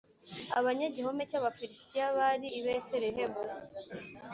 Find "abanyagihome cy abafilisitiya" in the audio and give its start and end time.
0.59-2.05